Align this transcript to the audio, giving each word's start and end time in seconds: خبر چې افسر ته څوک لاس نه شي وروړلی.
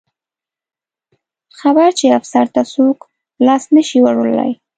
خبر 1.59 1.89
چې 1.99 2.05
افسر 2.19 2.45
ته 2.55 2.61
څوک 2.73 2.97
لاس 3.45 3.63
نه 3.75 3.81
شي 3.87 3.99
وروړلی. 4.01 4.51